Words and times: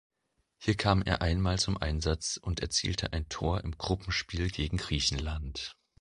Hier 0.57 0.73
kam 0.75 1.03
er 1.03 1.21
einmal 1.21 1.59
zum 1.59 1.77
Einsatz 1.77 2.37
und 2.41 2.59
erzielte 2.61 3.13
ein 3.13 3.29
Tor 3.29 3.63
im 3.63 3.77
Gruppenspiel 3.77 4.49
gegen 4.49 4.77
Griechenland. 4.77 5.77